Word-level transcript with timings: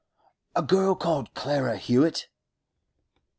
'A 0.55 0.63
girl 0.63 0.95
called 0.95 1.31
Clara 1.35 1.77
Hewett. 1.77 2.27